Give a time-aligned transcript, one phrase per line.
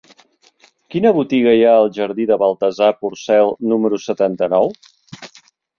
[0.95, 4.77] Quina botiga hi ha al jardí de Baltasar Porcel número setanta-nou?